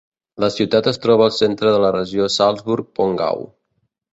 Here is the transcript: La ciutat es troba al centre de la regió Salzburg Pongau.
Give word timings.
La 0.43 0.47
ciutat 0.53 0.89
es 0.91 0.97
troba 1.03 1.27
al 1.29 1.35
centre 1.39 1.73
de 1.75 1.83
la 1.83 1.91
regió 1.97 2.27
Salzburg 2.39 2.91
Pongau. 3.01 3.47